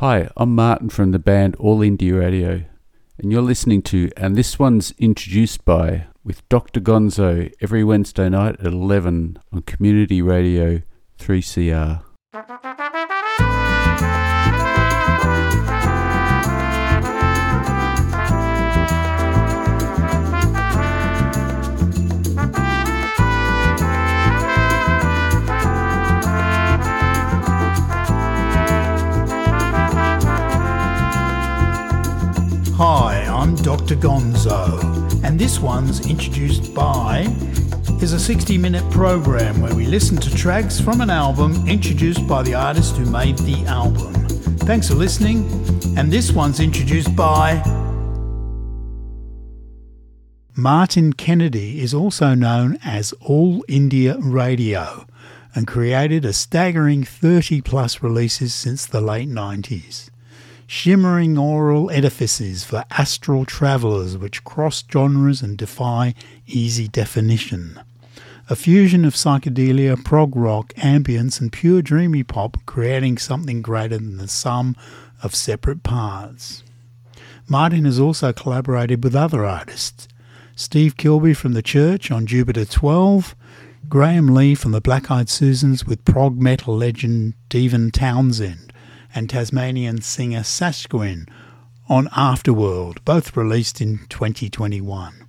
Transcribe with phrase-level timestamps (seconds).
[0.00, 2.64] Hi, I'm Martin from the band All India Radio,
[3.16, 6.80] and you're listening to And This One's Introduced By with Dr.
[6.80, 10.82] Gonzo every Wednesday night at 11 on Community Radio
[11.18, 12.02] 3CR.
[33.66, 33.96] Dr.
[33.96, 34.80] Gonzo,
[35.24, 37.22] and this one's introduced by
[38.00, 42.44] is a 60 minute program where we listen to tracks from an album introduced by
[42.44, 44.14] the artist who made the album.
[44.58, 45.38] Thanks for listening,
[45.98, 47.60] and this one's introduced by.
[50.54, 55.08] Martin Kennedy is also known as All India Radio
[55.56, 60.08] and created a staggering 30 plus releases since the late 90s
[60.66, 66.14] shimmering aural edifices for astral travellers which cross genres and defy
[66.46, 67.80] easy definition.
[68.48, 74.18] A fusion of psychedelia, prog rock, ambience, and pure dreamy pop, creating something greater than
[74.18, 74.76] the sum
[75.22, 76.62] of separate parts.
[77.48, 80.08] Martin has also collaborated with other artists
[80.54, 83.36] Steve Kilbey from The Church on Jupiter 12,
[83.88, 88.65] Graham Lee from the Black Eyed Susans with prog metal legend Devin Townsend
[89.16, 91.26] and Tasmanian singer Sasquin
[91.88, 95.26] on Afterworld, both released in 2021.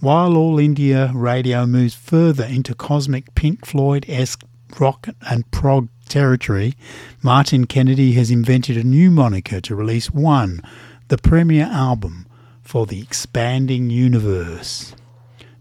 [0.00, 4.42] While All India Radio moves further into cosmic Pink Floyd esque
[4.78, 6.74] rock and prog territory,
[7.22, 10.62] Martin Kennedy has invented a new moniker to release One,
[11.08, 12.26] the premier album
[12.62, 14.94] for the expanding universe.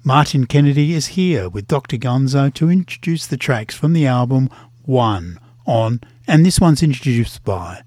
[0.06, 1.98] Martin Kennedy is here with Dr.
[1.98, 4.50] Gonzo to introduce the tracks from the album
[4.86, 5.40] One
[5.70, 7.84] on and this one's introduced by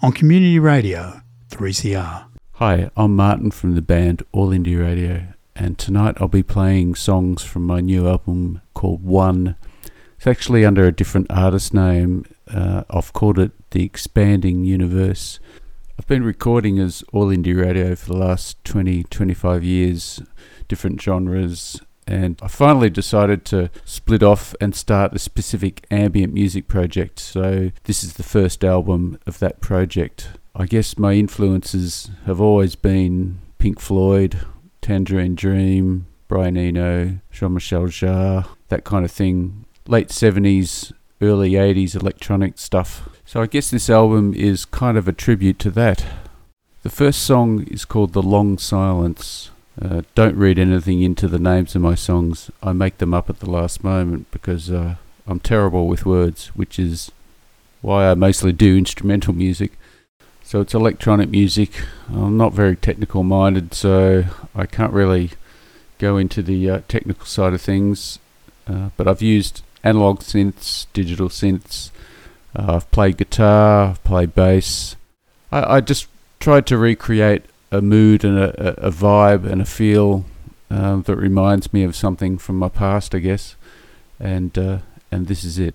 [0.00, 2.24] on Community Radio 3CR.
[2.54, 7.42] Hi, I'm Martin from the band All India Radio, and tonight I'll be playing songs
[7.42, 9.56] from my new album called One.
[10.16, 12.24] It's actually under a different artist name.
[12.50, 15.38] Uh, I've called it The Expanding Universe.
[15.98, 20.22] I've been recording as All India Radio for the last 20, 25 years,
[20.66, 26.66] different genres, and I finally decided to split off and start a specific ambient music
[26.66, 27.20] project.
[27.20, 30.30] So this is the first album of that project.
[30.56, 34.40] I guess my influences have always been Pink Floyd,
[34.80, 39.66] Tangerine Dream, Brian Eno, Jean-Michel Jarre, that kind of thing.
[39.86, 43.08] Late 70s, early 80s electronic stuff.
[43.26, 46.06] So I guess this album is kind of a tribute to that.
[46.82, 49.50] The first song is called The Long Silence.
[49.80, 52.50] Uh, don't read anything into the names of my songs.
[52.62, 54.96] I make them up at the last moment because uh,
[55.26, 57.12] I'm terrible with words, which is
[57.80, 59.78] why I mostly do instrumental music.
[60.42, 61.84] So it's electronic music.
[62.08, 64.24] I'm not very technical minded, so
[64.54, 65.32] I can't really
[65.98, 68.18] go into the uh, technical side of things.
[68.66, 71.90] Uh, but I've used analog synths, digital synths.
[72.56, 74.96] Uh, I've played guitar, I've played bass.
[75.52, 76.08] I, I just
[76.40, 80.24] tried to recreate a mood and a, a vibe and a feel
[80.70, 83.56] um, that reminds me of something from my past, I guess.
[84.20, 84.78] And uh,
[85.10, 85.74] and this is it.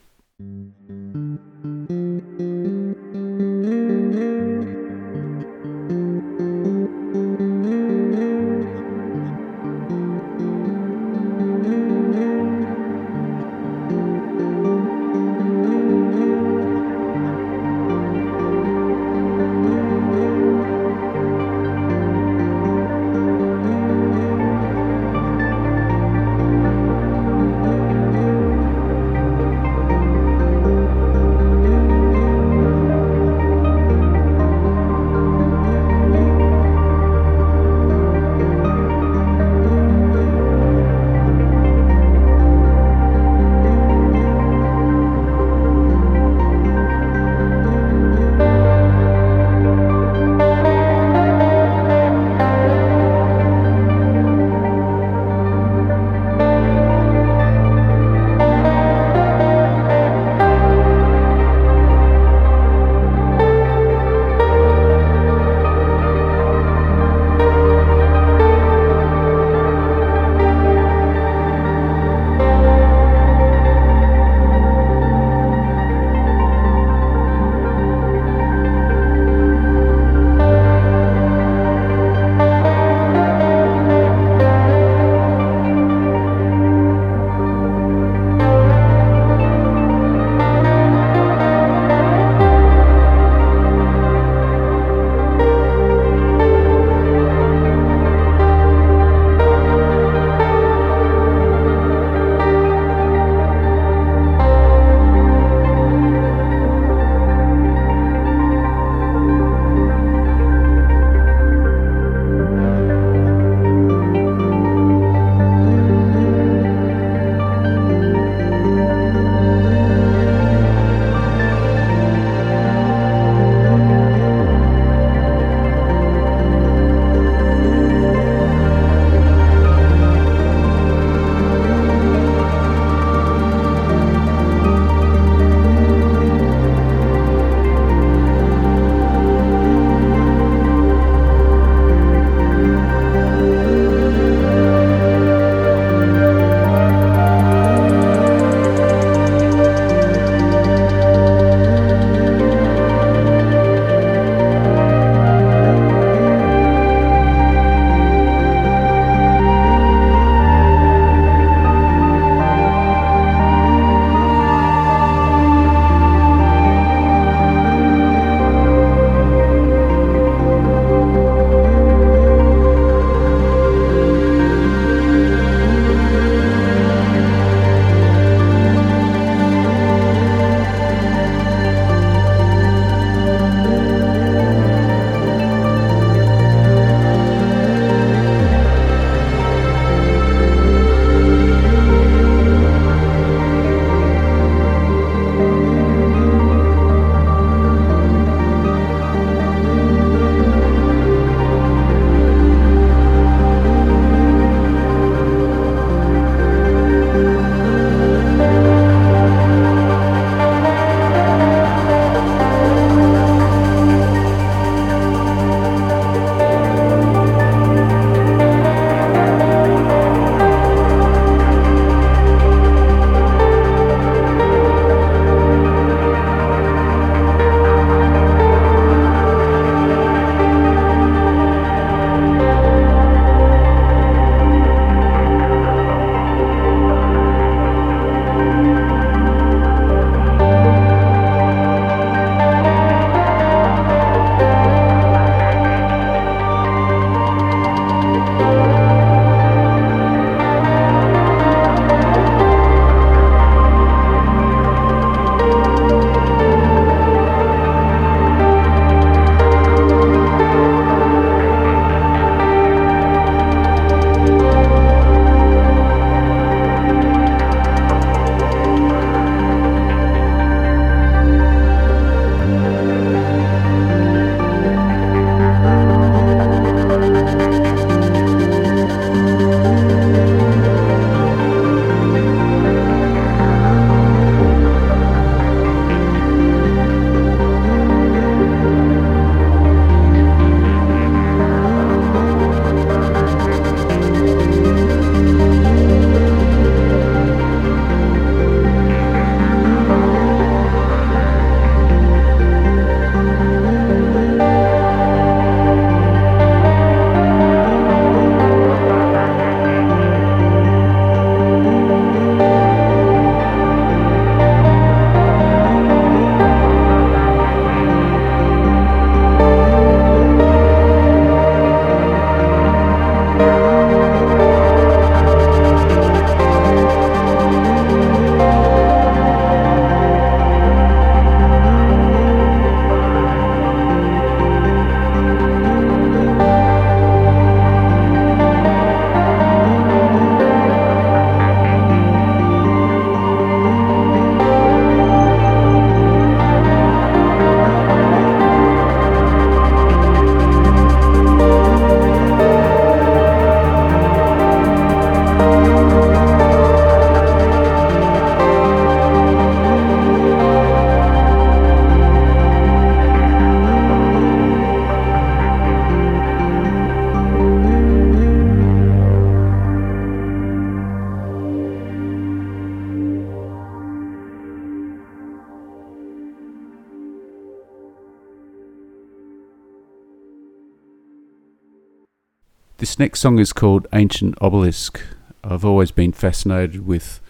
[382.94, 385.02] This next song is called Ancient Obelisk.
[385.44, 387.22] I've always been fascinated with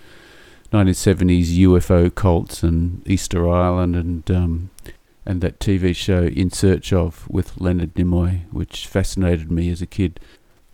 [0.73, 4.71] 1970s UFO cults and Easter Island and um,
[5.25, 9.85] and that TV show In Search of with Leonard Nimoy, which fascinated me as a
[9.85, 10.19] kid.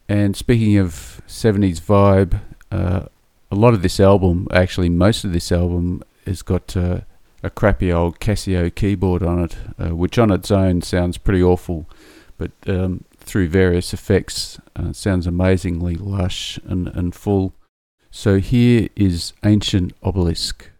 [0.08, 2.42] And speaking of 70s vibe,
[2.72, 3.10] uh,
[3.52, 7.02] a lot of this album, actually most of this album, has got uh,
[7.44, 11.88] a crappy old Casio keyboard on it, uh, which on its own sounds pretty awful,
[12.40, 17.54] but um, through various effects uh, sounds amazingly lush and, and full.
[18.12, 20.72] So here is Ancient Obelisk.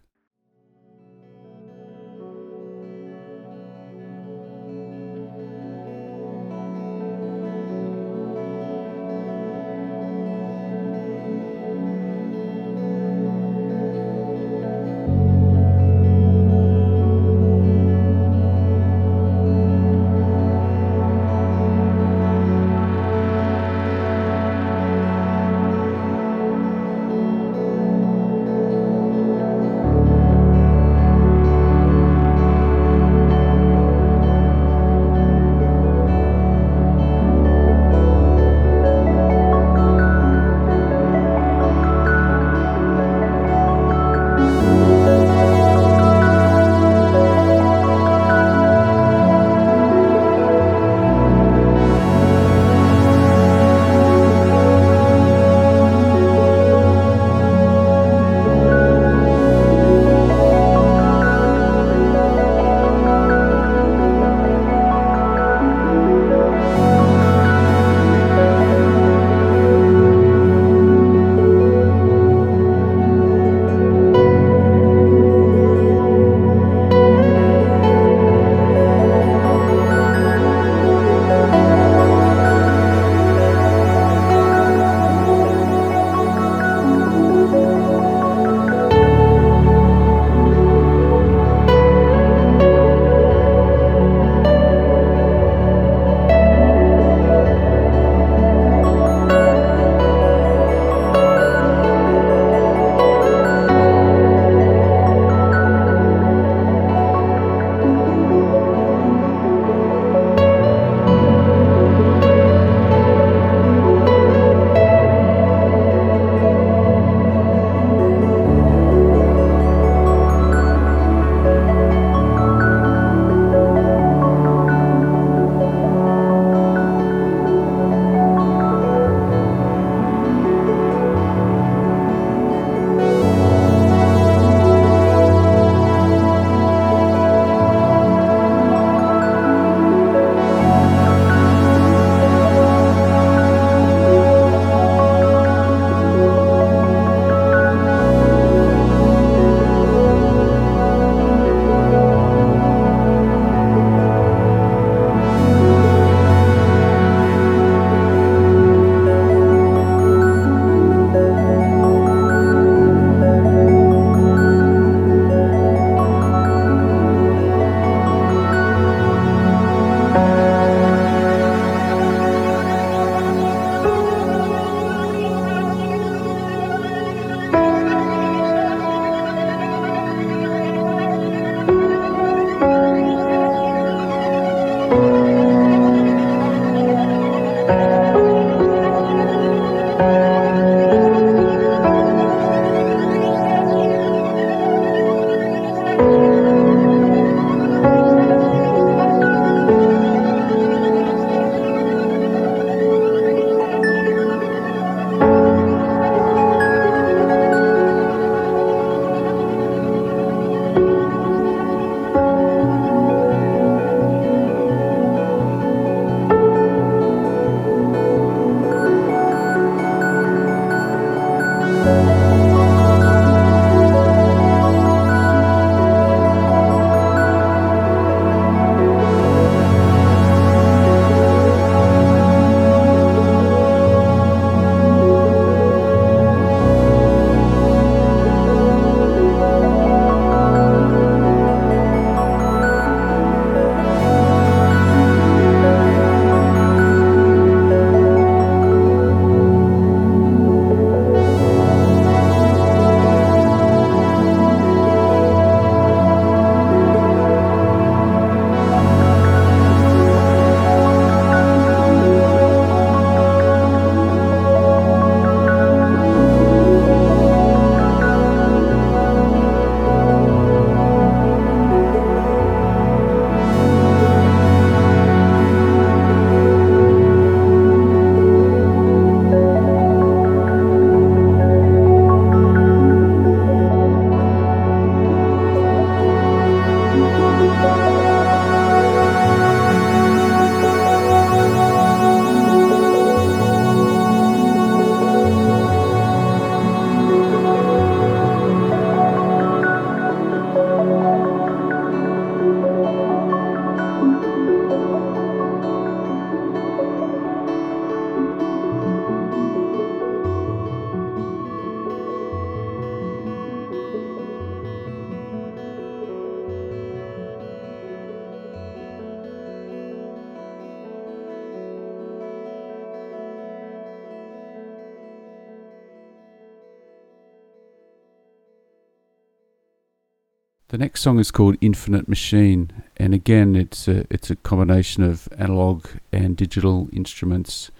[331.00, 335.86] Next song is called Infinite Machine, and again, it's a, it's a combination of analog
[336.12, 337.70] and digital instruments.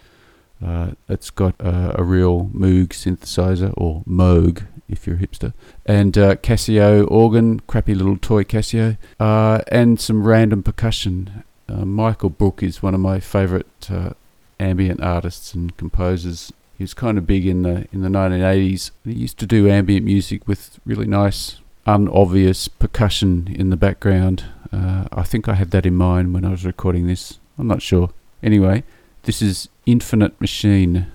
[0.65, 5.53] Uh, it's got a real Moog synthesizer, or Moog if you're a hipster,
[5.85, 11.45] and uh, Casio organ, crappy little toy Casio, uh, and some random percussion.
[11.69, 14.15] Uh, Michael Brook is one of my favourite uh,
[14.59, 16.55] ambient artists and composers.
[16.79, 18.93] He was kind of big in the in the 1980s.
[19.05, 21.61] He used to do ambient music with really nice,
[21.94, 24.44] unobvious percussion in the background.
[24.73, 27.38] Uh, I think I had that in mind when I was recording this.
[27.59, 28.11] I'm not sure.
[28.42, 28.85] Anyway,
[29.25, 31.06] this is Infinite Machine.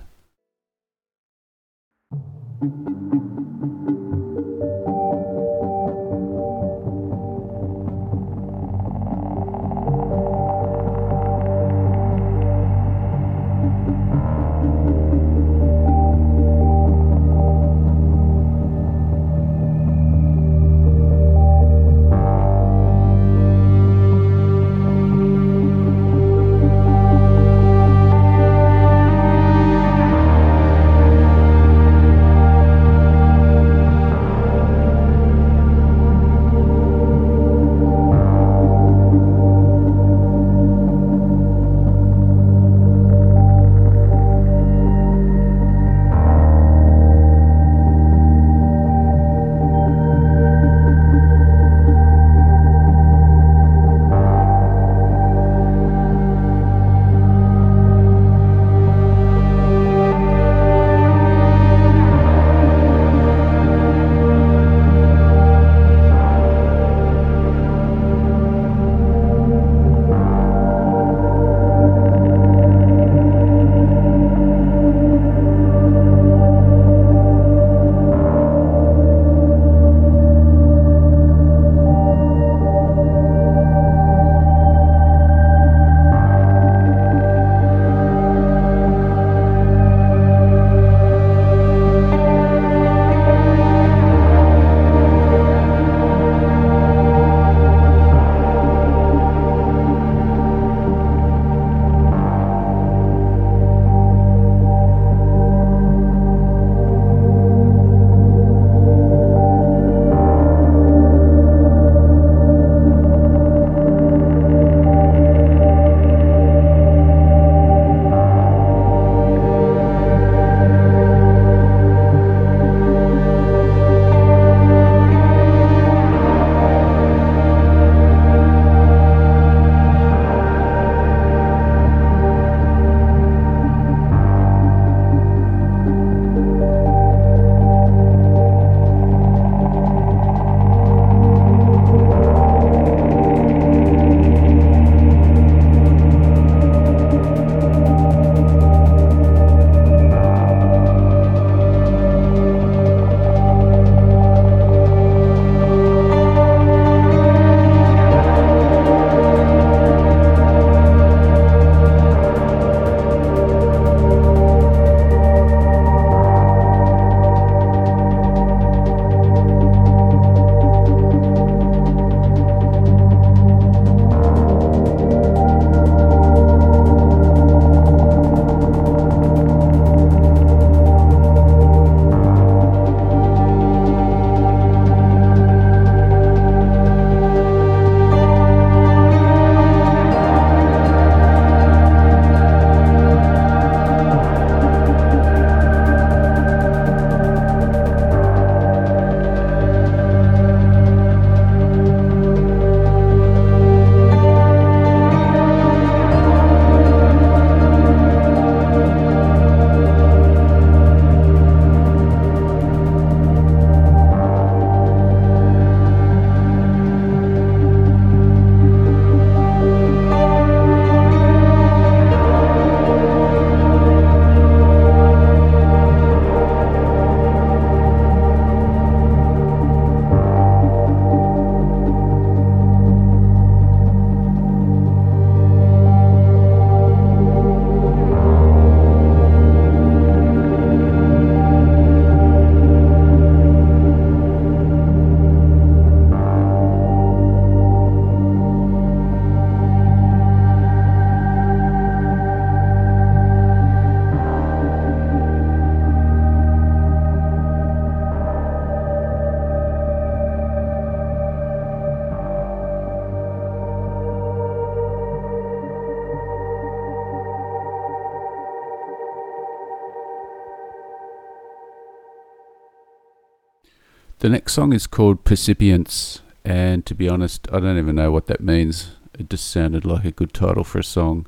[274.26, 278.26] The next song is called Percipience, and to be honest, I don't even know what
[278.26, 278.96] that means.
[279.16, 281.26] It just sounded like a good title for a song.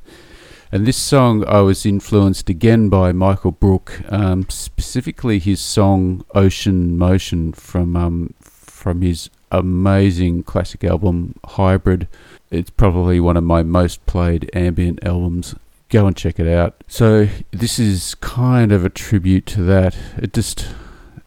[0.72, 6.98] And this song, I was influenced again by Michael Brook, um, specifically his song "Ocean
[6.98, 12.08] Motion" from um, from his amazing classic album Hybrid.
[12.50, 15.54] It's probably one of my most played ambient albums.
[15.88, 16.82] Go and check it out.
[16.88, 19.96] So this is kind of a tribute to that.
[20.16, 20.66] It just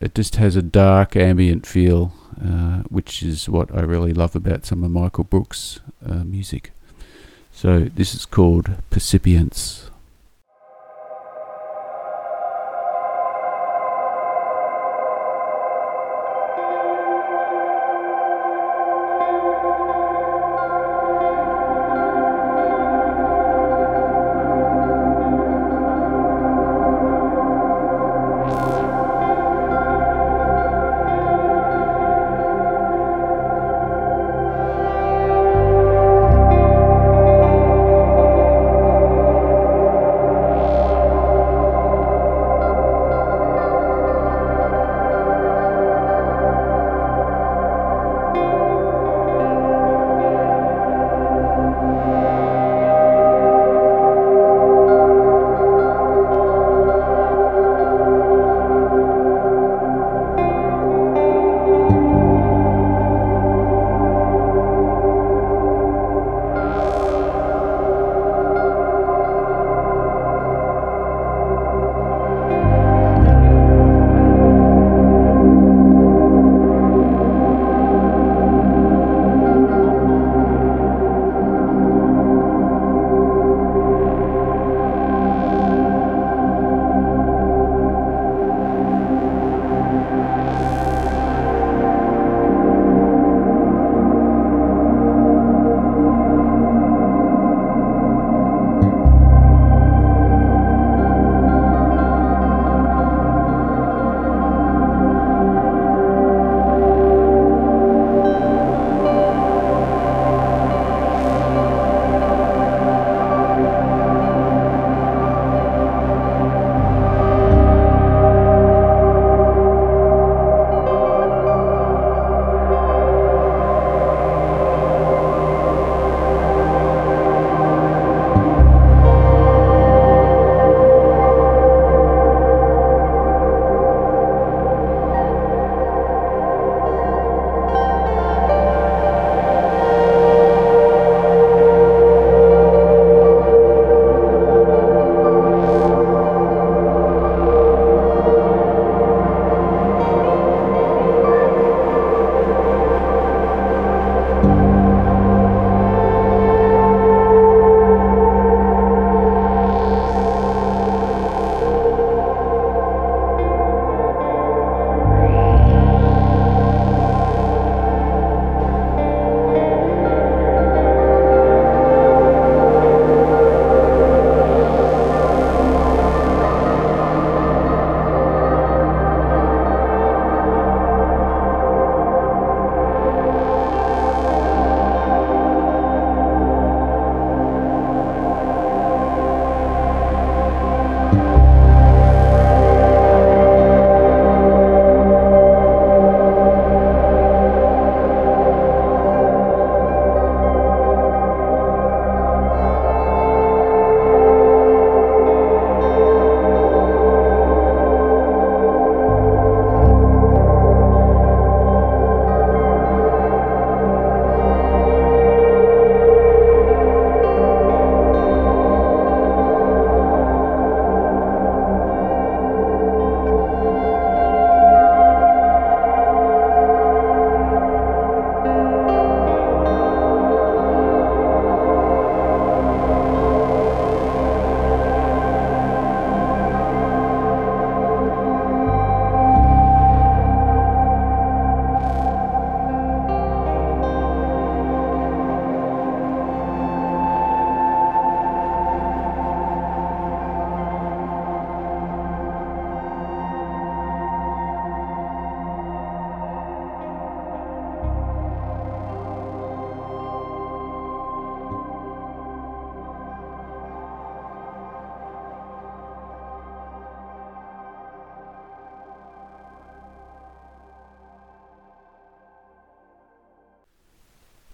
[0.02, 2.12] it just has a dark ambient feel,
[2.44, 6.72] uh, which is what I really love about some of Michael Brook's uh, music.
[7.52, 9.91] So this is called Percipience.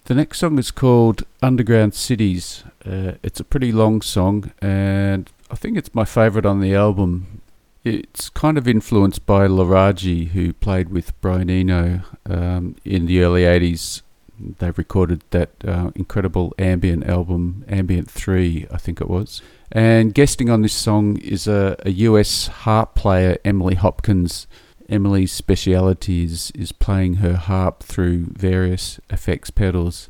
[0.08, 2.64] The next song is called Underground Cities.
[2.86, 7.42] Uh, it's a pretty long song, and I think it's my favourite on the album.
[7.84, 13.42] It's kind of influenced by Laraaji, who played with Brian Eno um, in the early
[13.42, 14.02] 80s.
[14.40, 19.42] They recorded that uh, incredible ambient album, Ambient 3, I think it was.
[19.74, 24.48] And guesting on this song is a, a US harp player, Emily Hopkins.
[24.90, 30.10] Emily's speciality is, is playing her harp through various effects pedals,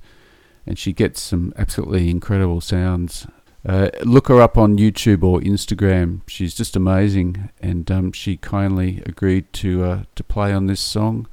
[0.65, 3.27] and she gets some absolutely incredible sounds.
[3.65, 6.21] Uh, look her up on YouTube or Instagram.
[6.27, 11.27] She's just amazing, and um, she kindly agreed to uh, to play on this song.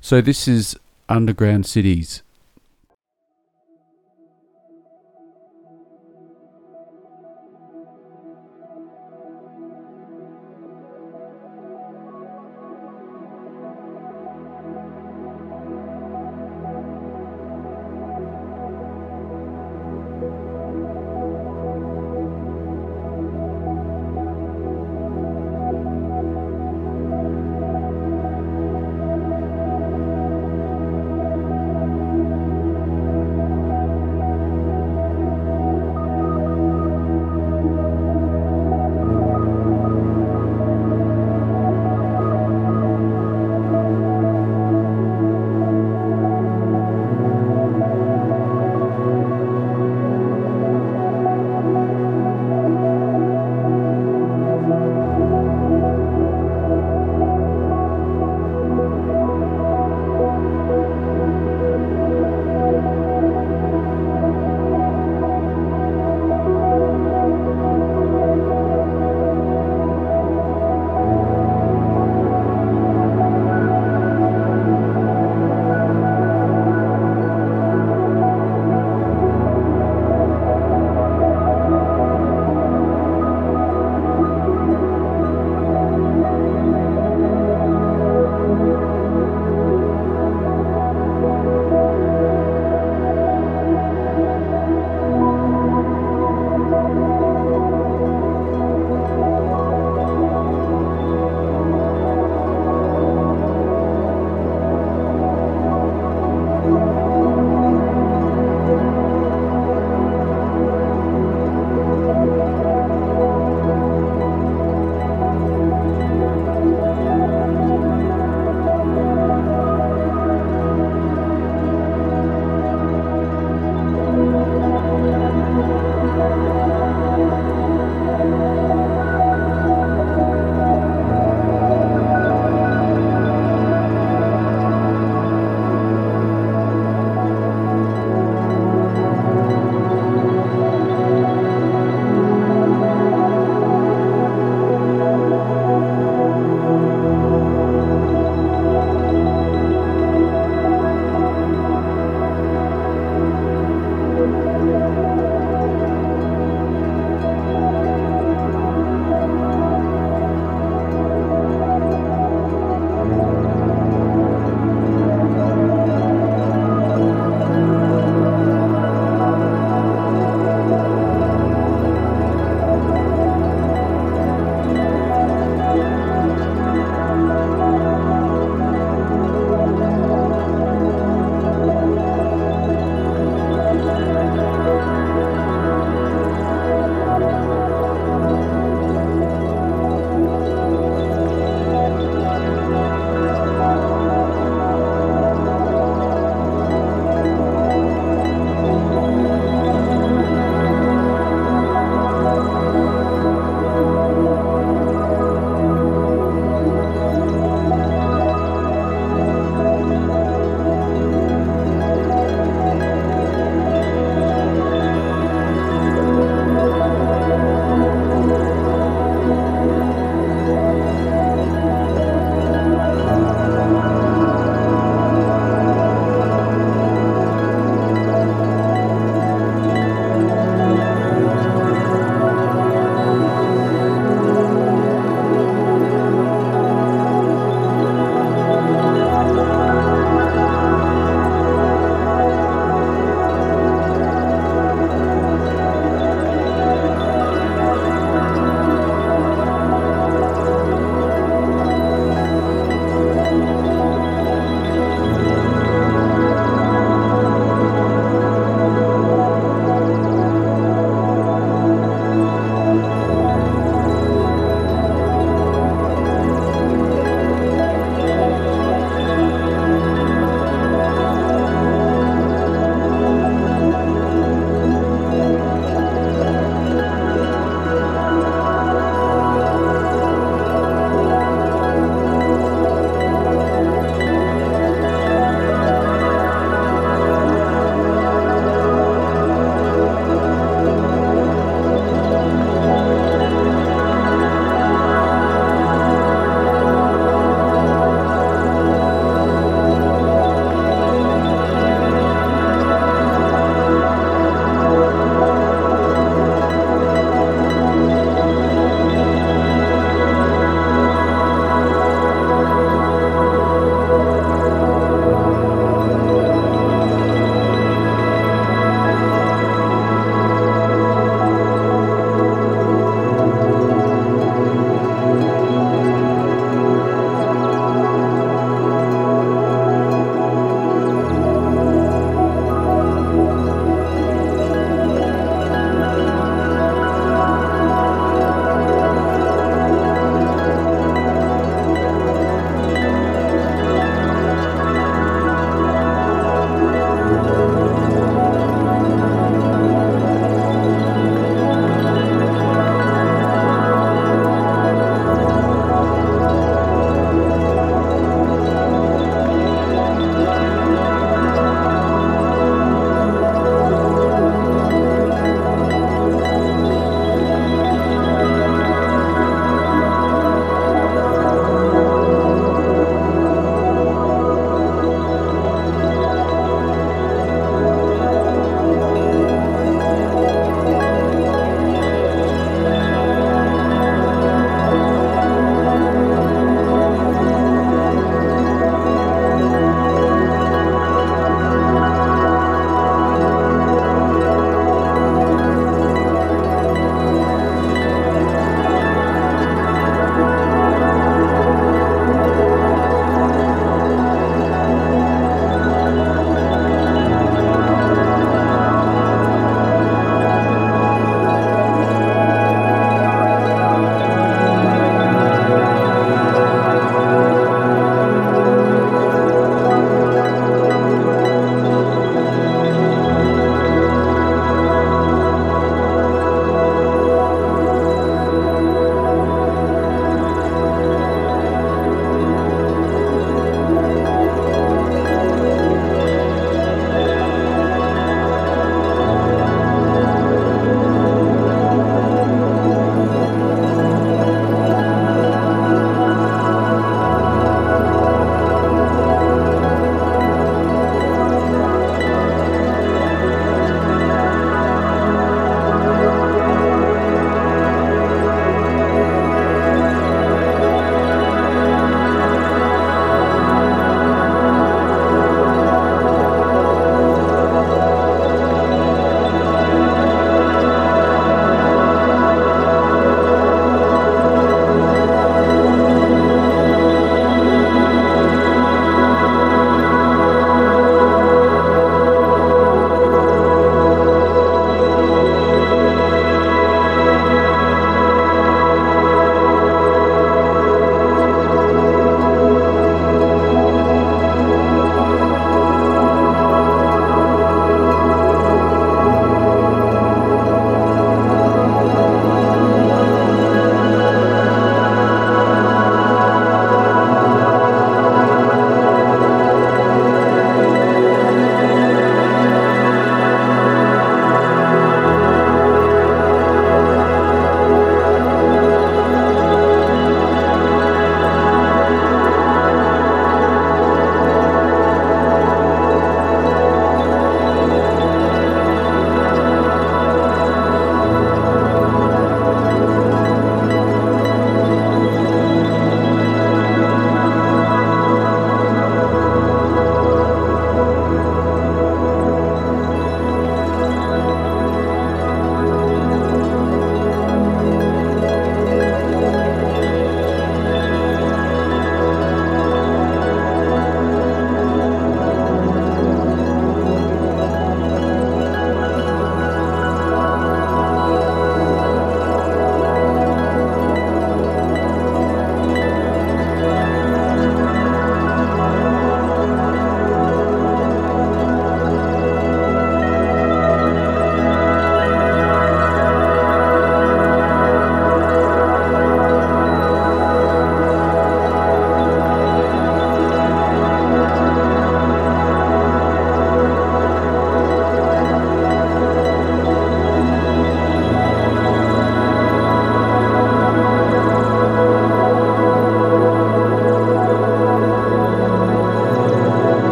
[0.00, 0.76] So this is
[1.08, 2.22] Underground Cities.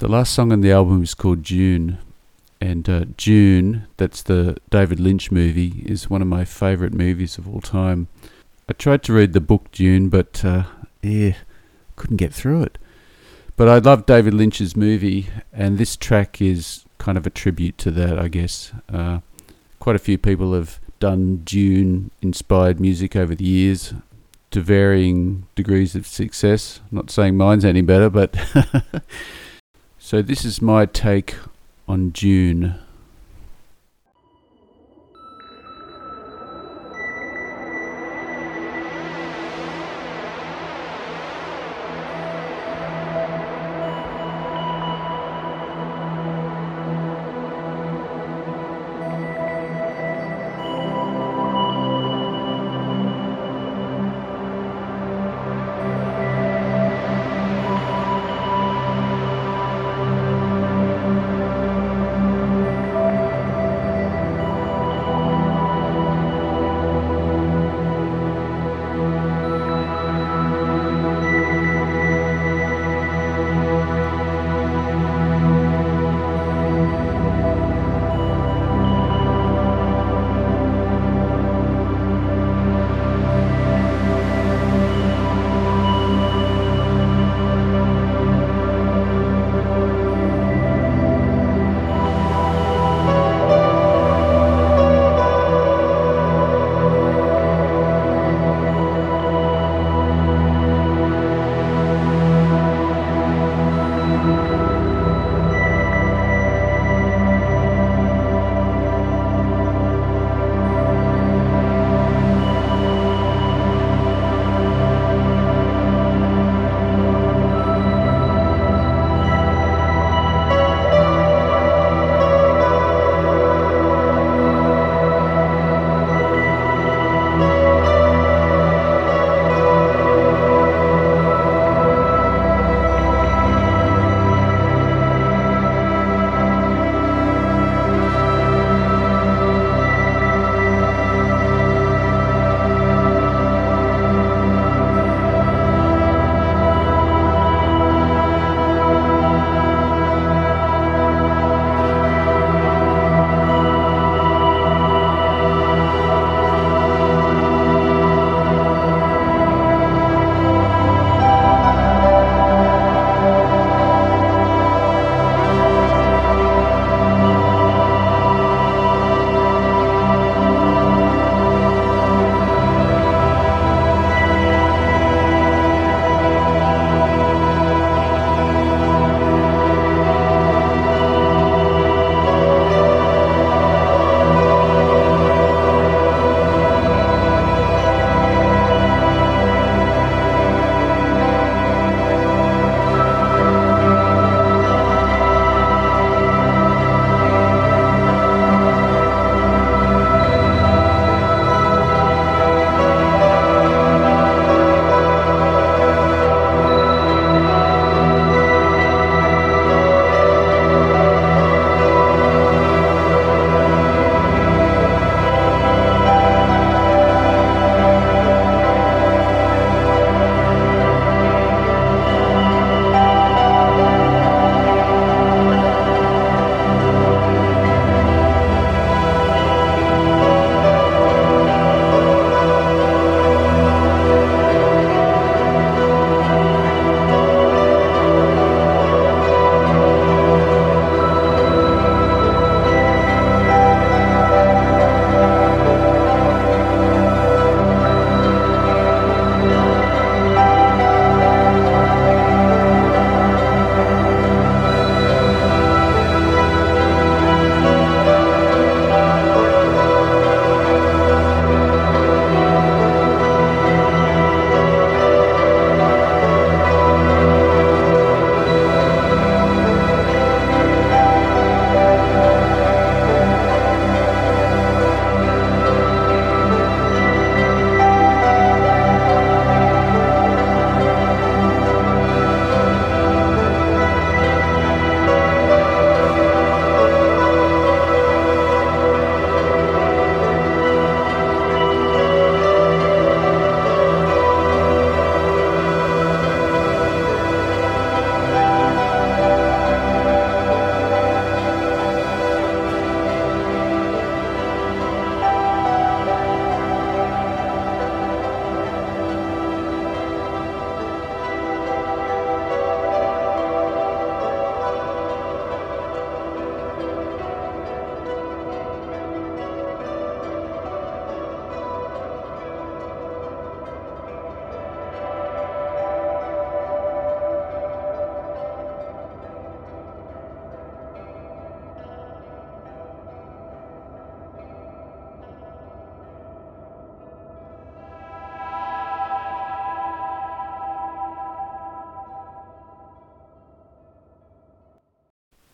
[0.00, 1.98] The last song on the album is called Dune,
[2.58, 7.46] and uh, Dune, that's the David Lynch movie, is one of my favourite movies of
[7.46, 8.08] all time.
[8.66, 10.62] I tried to read the book Dune, but uh,
[11.02, 11.34] yeah,
[11.96, 12.78] couldn't get through it.
[13.58, 17.90] But I love David Lynch's movie, and this track is kind of a tribute to
[17.90, 18.72] that, I guess.
[18.90, 19.20] Uh,
[19.80, 23.92] quite a few people have done Dune inspired music over the years
[24.50, 26.80] to varying degrees of success.
[26.90, 28.34] not saying mine's any better, but.
[30.10, 31.36] so this is my take
[31.86, 32.74] on Dune.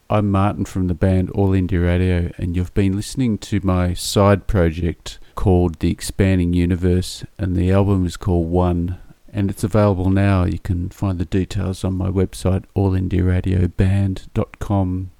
[0.08, 4.46] I'm Martin from the band All India Radio, and you've been listening to my side
[4.46, 9.00] project called The Expanding Universe, and the album is called One,
[9.32, 10.44] and it's available now.
[10.44, 15.10] You can find the details on my website, allindiaradioband.com.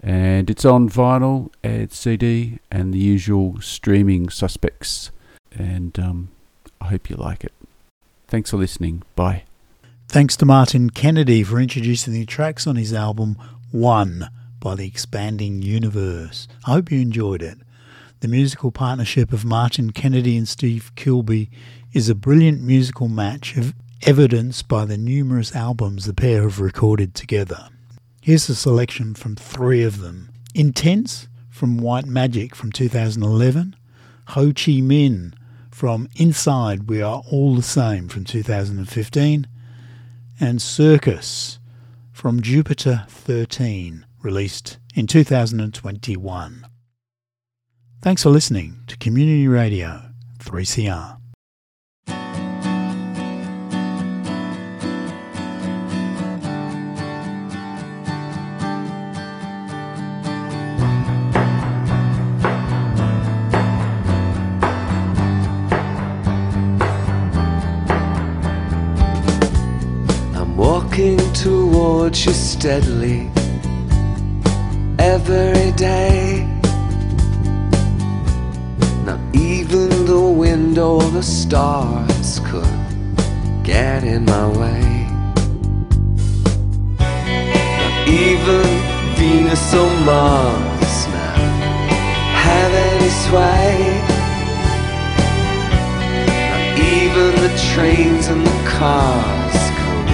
[0.00, 5.10] And it's on vinyl, and CD, and the usual streaming suspects.
[5.56, 6.28] And um,
[6.82, 7.54] I hope you like it.
[8.26, 9.04] Thanks for listening.
[9.16, 9.44] Bye.
[10.06, 13.38] Thanks to Martin Kennedy for introducing the tracks on his album
[13.70, 16.48] One by the Expanding Universe.
[16.66, 17.58] I hope you enjoyed it.
[18.20, 21.50] The musical partnership of Martin Kennedy and Steve Kilbey
[21.92, 23.74] is a brilliant musical match of
[24.06, 27.68] evidenced by the numerous albums the pair have recorded together.
[28.22, 30.30] Here's a selection from three of them.
[30.54, 33.76] Intense from White Magic from 2011,
[34.28, 35.34] Ho Chi Minh
[35.70, 39.46] from Inside We Are All the Same from 2015,
[40.40, 41.57] and Circus
[42.18, 46.66] from Jupiter 13, released in 2021.
[48.02, 50.02] Thanks for listening to Community Radio
[50.40, 51.18] 3CR.
[72.26, 73.30] You steadily
[74.98, 76.44] every day.
[79.04, 82.64] Not even the wind or the stars could
[83.62, 85.06] get in my way.
[86.98, 88.66] Not even
[89.16, 91.36] Venus or Mars now
[92.46, 93.74] have any sway.
[96.50, 100.08] Not even the trains and the cars could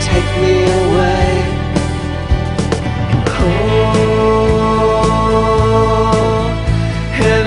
[0.00, 0.81] take me away.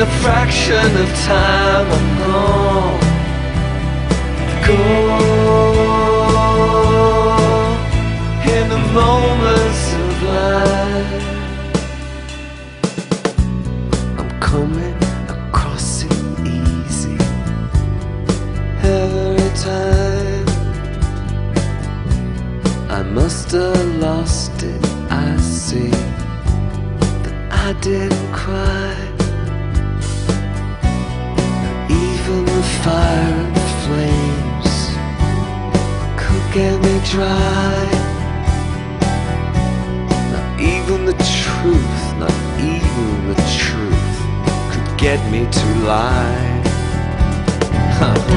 [0.06, 3.04] A fraction of time, I'm gone.
[8.56, 11.26] In the moments of life.
[14.20, 14.98] I'm coming
[15.36, 16.14] across it
[16.60, 17.18] easy
[18.84, 20.48] every time.
[22.90, 24.82] I must have lost it.
[25.10, 25.92] I see
[27.24, 29.05] that I didn't cry.
[32.86, 34.72] Fire and flames
[36.22, 37.86] could get me dry.
[40.32, 44.16] Not even the truth, not even the truth
[44.72, 46.62] could get me to lie.
[47.98, 48.35] Huh.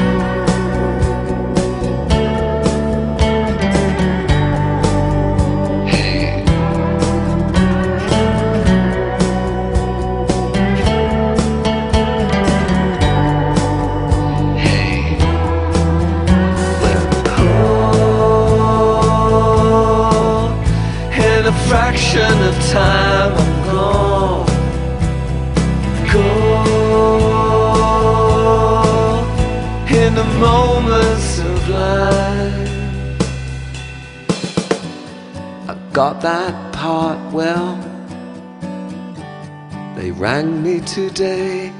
[40.19, 41.71] Rang me today.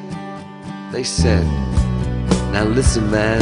[0.92, 1.46] They said,
[2.54, 3.42] Now listen, man,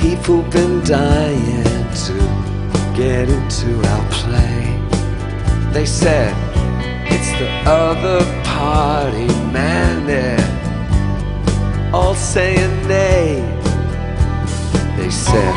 [0.00, 1.64] people been dying
[2.06, 2.14] to
[2.94, 4.62] get into our play.
[5.72, 6.32] They said,
[7.10, 13.42] It's the other party, man, they're all saying nay.
[14.96, 15.55] They said,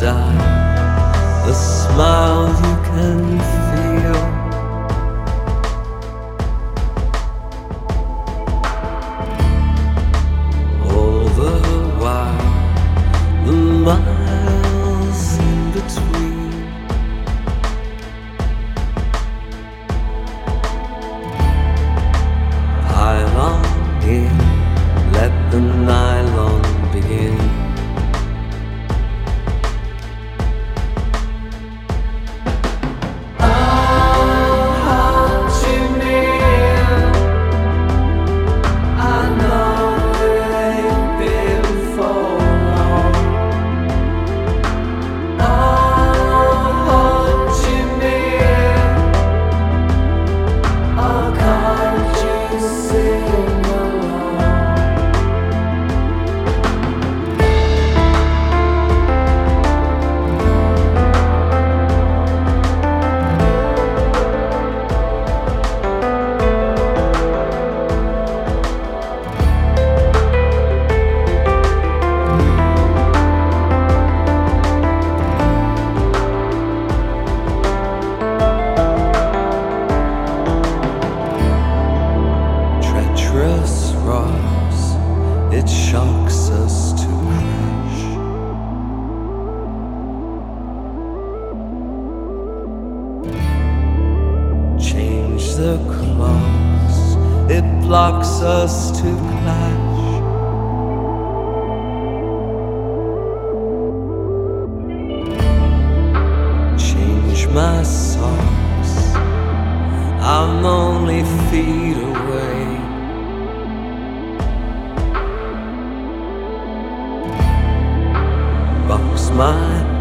[0.00, 4.39] die, the smile you can feel.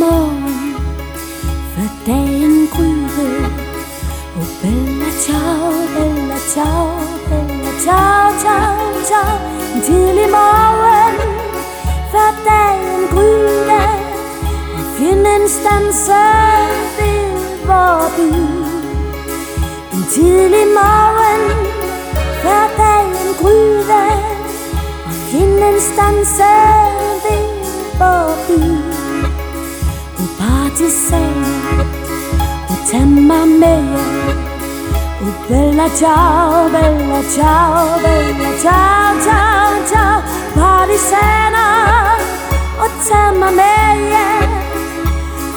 [0.00, 0.74] morgen
[1.72, 3.50] Før dagen gryder
[4.38, 6.86] Oh bella ciao, bella ciao,
[7.28, 8.76] bella ciao, ciao,
[9.08, 9.34] ciao
[9.74, 11.16] En tidlig morgen
[12.12, 13.90] Før dagen gryder
[14.76, 17.24] Og fjenden stanser ved
[17.66, 18.28] vor by
[19.94, 21.42] En tidlig morgen
[22.42, 24.12] Før dagen gryder
[25.06, 26.68] Og fjenden stanser
[27.24, 27.44] ved
[27.98, 28.89] vor by
[30.80, 31.44] altid sagde
[32.68, 33.98] Du tager mig med
[35.22, 40.22] Oh bella ciao, bella ciao, bella ciao, ciao, ciao
[40.54, 41.66] Parisena
[42.78, 44.50] Og oh, tag mig med hjem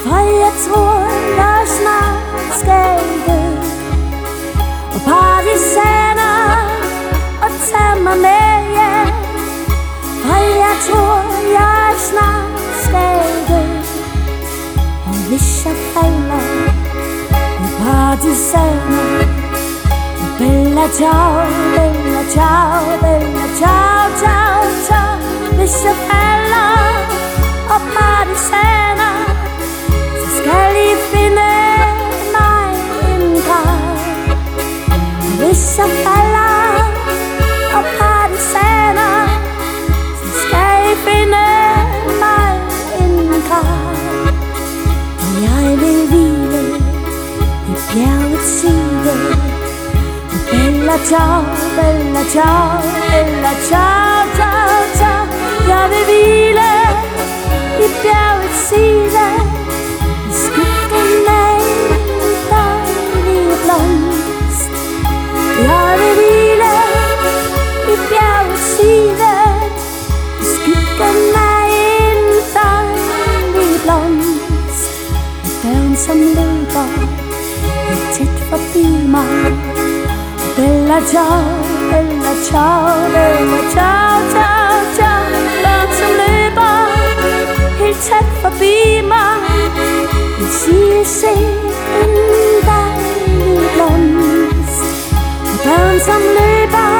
[0.03, 0.99] For jeg tror,
[1.37, 3.41] der snart skal dø
[4.93, 6.31] Og oh, Parisena
[7.41, 9.15] Og oh, tag mig med hjem
[10.23, 11.23] For jeg tror,
[11.57, 13.72] jeg snart skal dø
[15.33, 16.43] vissa fällor
[17.65, 19.27] I partisaner
[20.39, 25.17] Bella ciao, bella ciao, bella ciao, ciao, ciao.
[25.57, 26.93] Vissa fällor
[27.73, 29.17] og partisaner
[30.21, 31.51] Så skal I finde
[32.35, 32.73] mig
[33.09, 33.97] en grav
[35.39, 36.85] Vissa fællor
[37.77, 39.27] og partisaner
[40.23, 41.42] Så skal I finde
[50.93, 51.43] Ciao
[51.75, 52.79] bella ciao
[53.11, 55.25] e la ciao ciao ciao
[55.67, 56.71] la vedile
[57.77, 59.27] ti bjergets side.
[60.29, 64.71] I skyggen af en dejlig blomst.
[65.67, 66.75] Jeg vil hvile
[67.91, 69.33] i bjergets side.
[70.41, 71.65] I skyggen af
[72.01, 72.21] en
[72.57, 74.89] dejlig blomst.
[75.61, 76.87] Børn som løber
[78.13, 79.82] tæt forbi mig.
[80.55, 81.41] Bella ciao,
[81.89, 85.23] bella ciao, bella ciao, ciao, ciao.
[85.63, 86.75] Børn som løber
[87.79, 89.33] helt tæt forbi mig
[90.39, 91.33] Vil sige, se
[92.01, 92.13] en
[92.69, 94.79] dejlig blomst
[95.63, 96.91] Børn som løber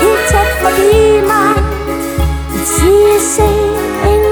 [0.00, 1.54] helt tæt forbi mig
[2.52, 3.48] Vil sige, se
[4.12, 4.24] en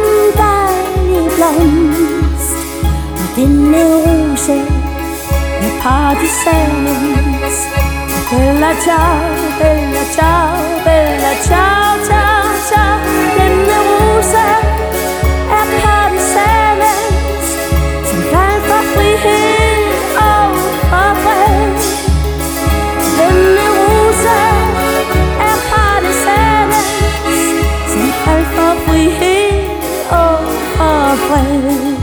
[0.45, 2.57] dejlig blomst
[3.21, 4.59] Og denne rose
[5.65, 7.59] er partisanens
[8.31, 9.21] Bella ciao,
[9.59, 12.99] bella ciao, bella ciao, ciao, ciao.
[13.37, 14.47] Denne rose
[15.59, 17.49] er partisanens
[18.09, 19.85] Som faldt for frihed
[20.17, 20.57] og
[20.91, 21.77] for fred
[23.19, 24.39] Denne rose
[25.49, 26.89] er partisanens
[27.93, 29.69] Som faldt for frihed
[30.11, 30.39] og
[30.77, 31.94] for fred